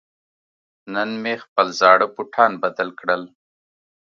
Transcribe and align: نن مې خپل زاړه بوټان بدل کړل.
نن 0.93 1.09
مې 1.21 1.33
خپل 1.43 1.67
زاړه 1.79 2.07
بوټان 2.15 2.51
بدل 2.63 2.89
کړل. 2.99 3.21